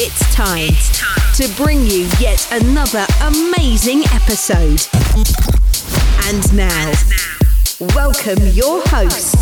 It's 0.00 0.32
time 0.32 0.74
to 1.34 1.60
bring 1.60 1.80
you 1.80 2.08
yet 2.20 2.46
another 2.52 3.04
amazing 3.20 4.04
episode. 4.12 4.80
And 6.28 6.54
now, 6.54 6.92
welcome 7.96 8.38
your 8.52 8.80
host. 8.86 9.34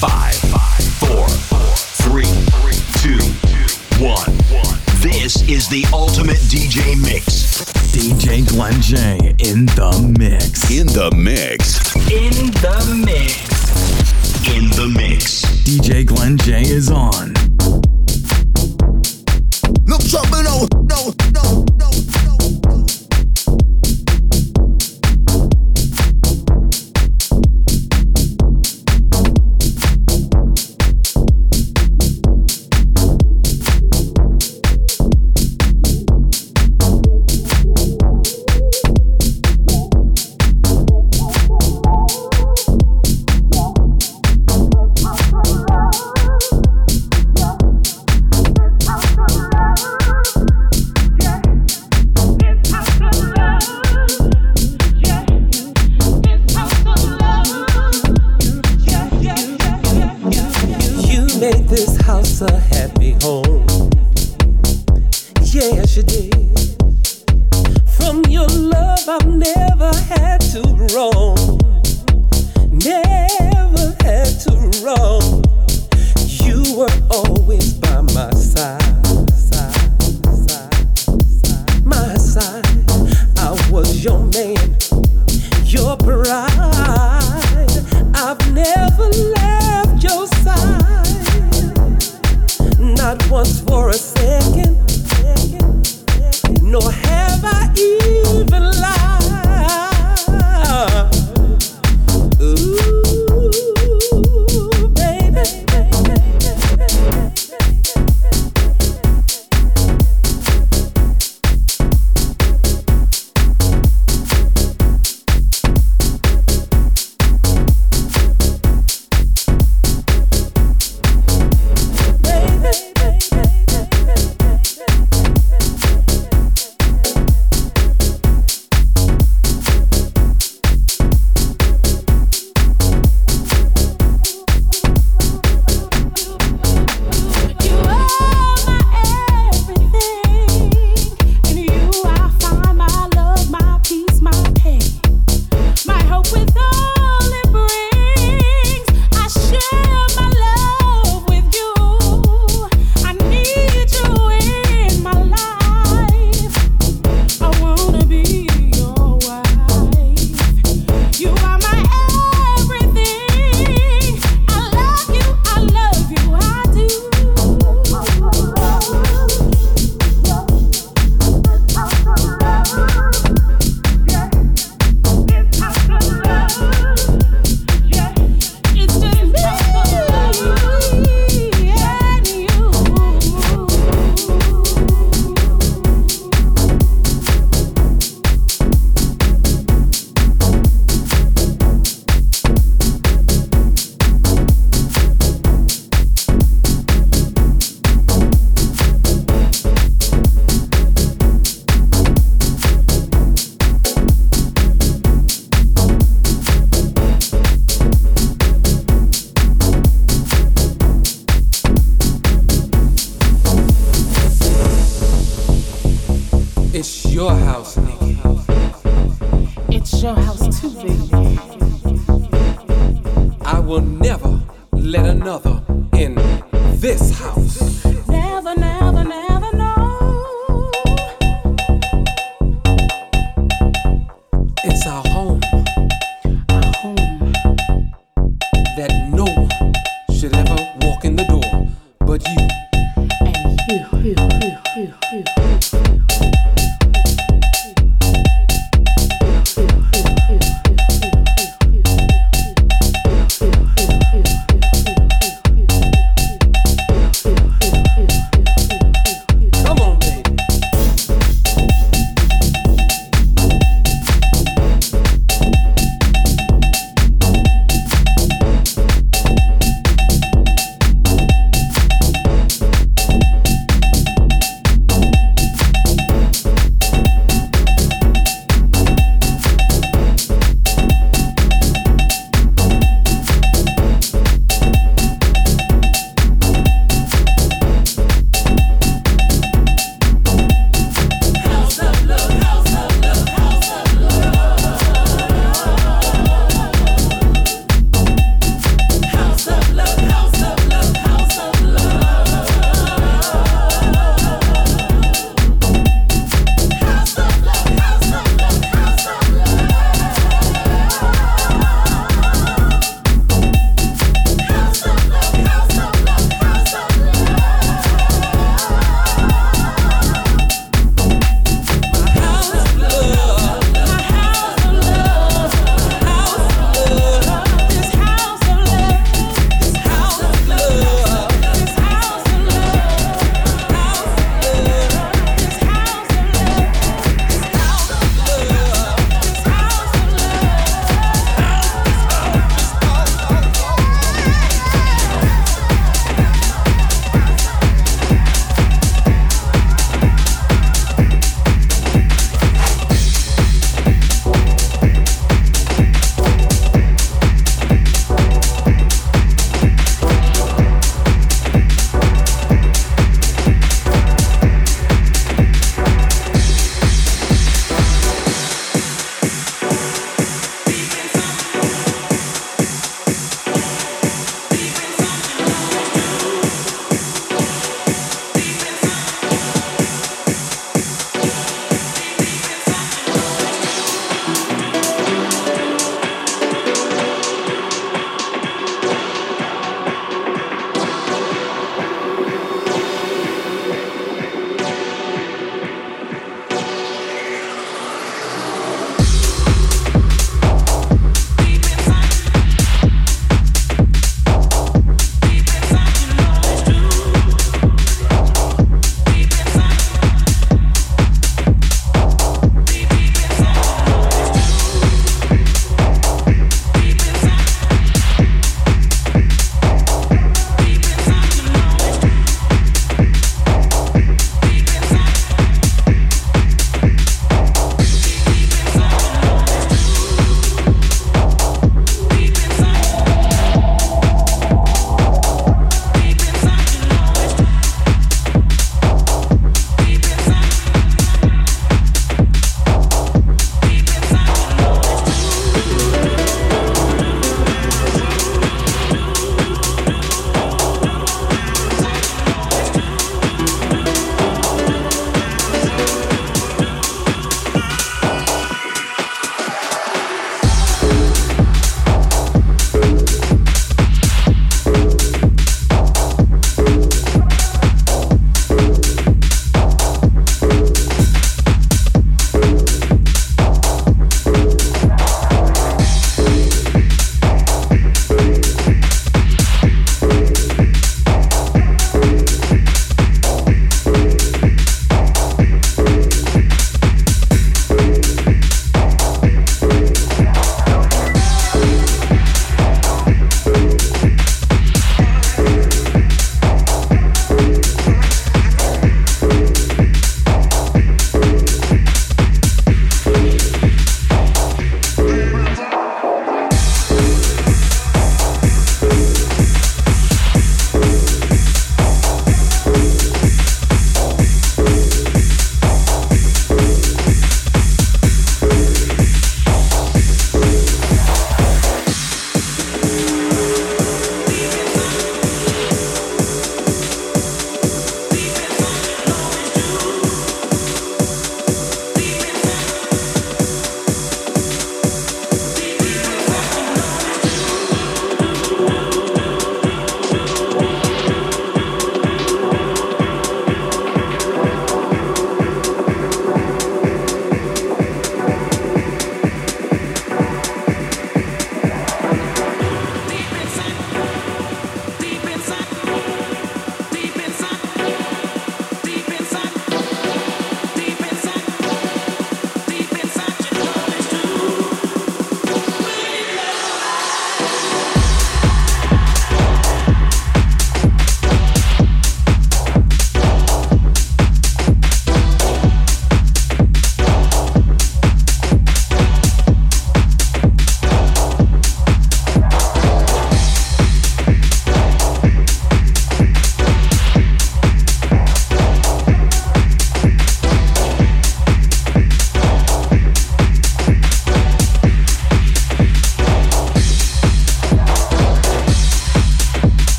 Five, 0.00 0.34
five, 0.34 0.82
four, 0.96 1.28
three, 2.08 2.24
two, 3.02 3.20
one. 4.02 4.32
This 5.02 5.46
is 5.46 5.68
the 5.68 5.84
ultimate 5.92 6.40
DJ 6.48 6.98
mix. 6.98 7.62
DJ 7.92 8.48
Glen 8.48 8.80
J 8.80 9.34
in 9.46 9.66
the 9.66 10.14
mix. 10.18 10.70
In 10.70 10.86
the 10.86 11.10
mix. 11.14 11.94
In 12.10 12.32
the 12.62 13.04
mix. 13.04 14.56
In 14.56 14.70
the 14.70 14.88
mix. 14.88 15.44
DJ 15.64 16.06
Glen 16.06 16.38
J 16.38 16.62
is 16.62 16.90
on 16.90 17.37
trouble 20.08 20.42
now. 20.42 20.77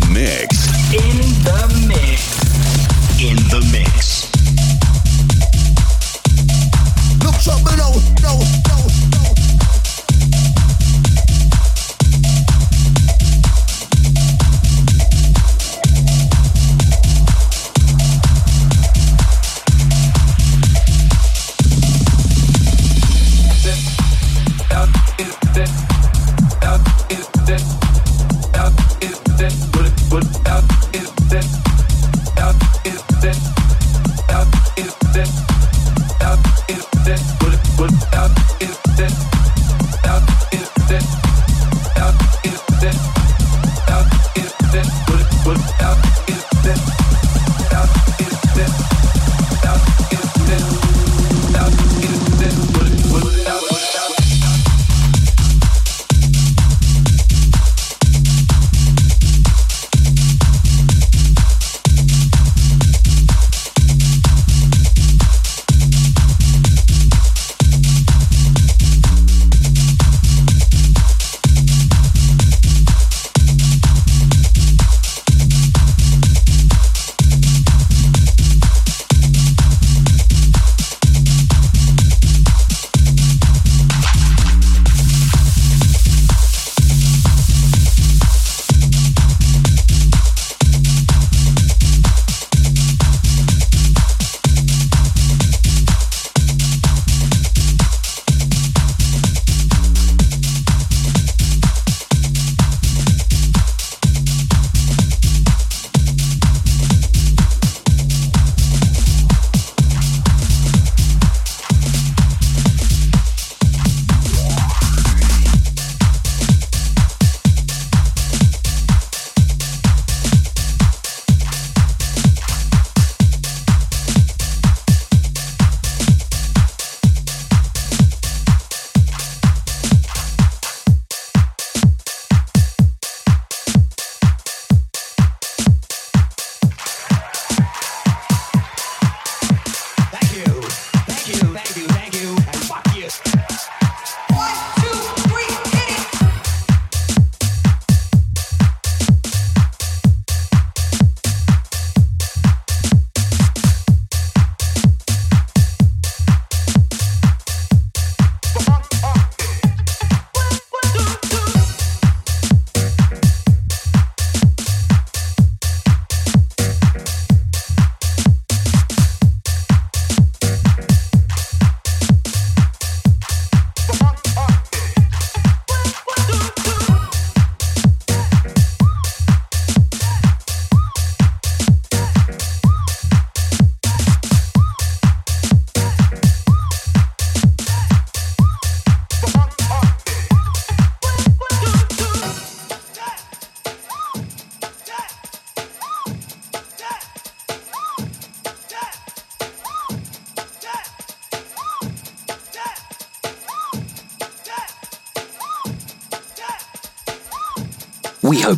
the 0.00 0.10
mix. 0.10 0.53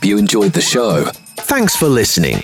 You 0.06 0.18
enjoyed 0.18 0.52
the 0.52 0.60
show. 0.60 1.04
Thanks 1.50 1.74
for 1.74 1.86
listening. 1.88 2.40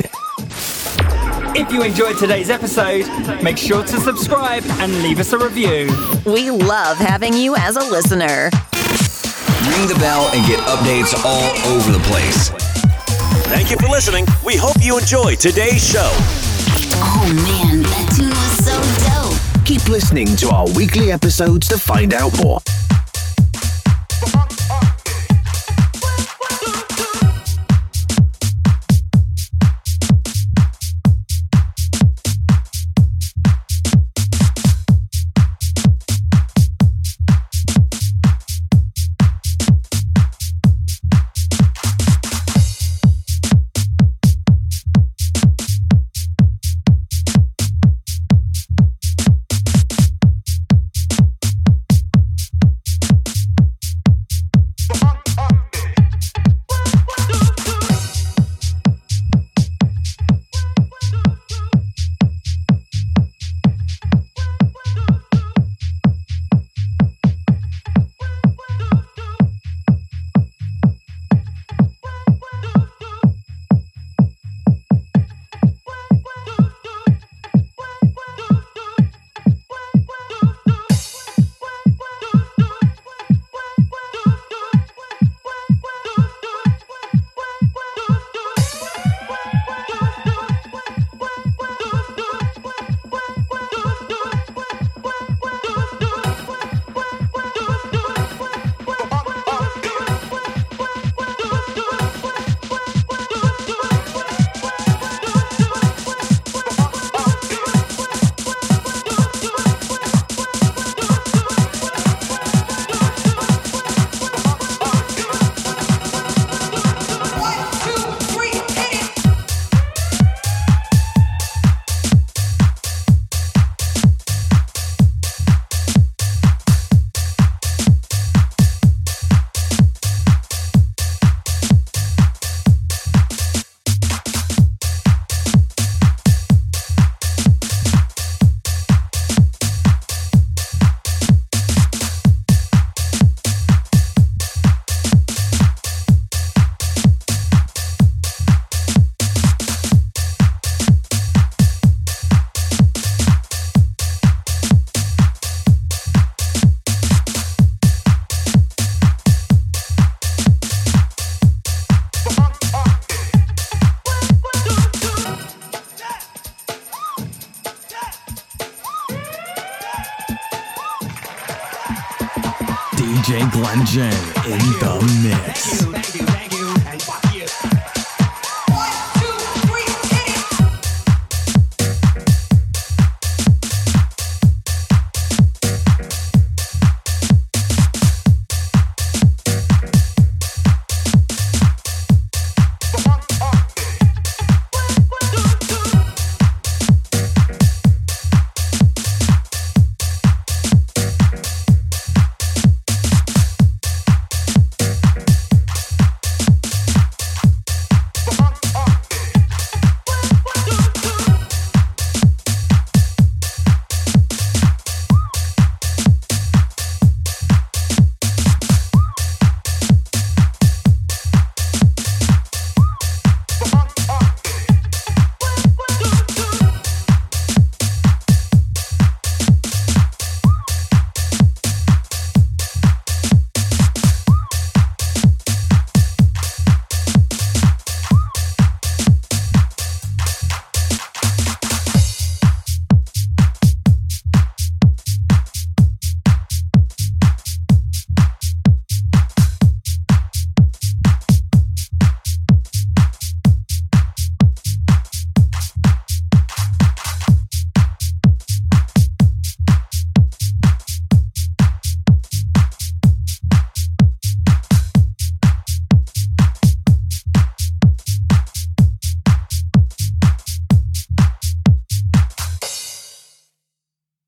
If 1.54 1.72
you 1.72 1.82
enjoyed 1.82 2.18
today's 2.18 2.50
episode, 2.50 3.06
make 3.40 3.56
sure 3.56 3.84
to 3.84 4.00
subscribe 4.00 4.64
and 4.80 4.92
leave 5.02 5.20
us 5.20 5.32
a 5.32 5.38
review. 5.38 5.88
We 6.26 6.50
love 6.50 6.96
having 6.96 7.34
you 7.34 7.54
as 7.54 7.76
a 7.76 7.84
listener. 7.84 8.50
Ring 9.70 9.86
the 9.86 9.96
bell 10.00 10.28
and 10.34 10.44
get 10.46 10.58
updates 10.60 11.14
all 11.24 11.50
over 11.72 11.92
the 11.92 12.02
place. 12.08 12.48
Thank 13.46 13.70
you 13.70 13.76
for 13.76 13.86
listening. 13.86 14.26
We 14.44 14.56
hope 14.56 14.76
you 14.80 14.98
enjoyed 14.98 15.38
today's 15.38 15.86
show. 15.86 16.10
Oh 16.94 17.32
man, 17.44 17.82
that 17.82 18.12
tune 18.16 18.30
was 18.30 18.64
so 18.64 18.74
dope. 19.06 19.64
Keep 19.64 19.88
listening 19.88 20.34
to 20.36 20.48
our 20.48 20.66
weekly 20.74 21.12
episodes 21.12 21.68
to 21.68 21.78
find 21.78 22.12
out 22.12 22.36
more. 22.42 22.58